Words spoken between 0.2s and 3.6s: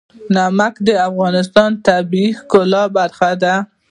نمک د افغانستان د طبیعت د ښکلا برخه ده.